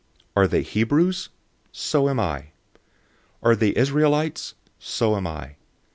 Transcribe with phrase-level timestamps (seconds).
[0.35, 1.29] 011:022 Are they Hebrews?
[1.71, 2.45] So am I.
[3.43, 4.55] Are they Israelites?
[4.79, 5.57] So am I.